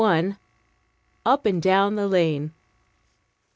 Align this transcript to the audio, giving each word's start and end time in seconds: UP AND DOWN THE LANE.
UP 1.27 1.45
AND 1.45 1.61
DOWN 1.61 1.93
THE 1.93 2.07
LANE. 2.07 2.53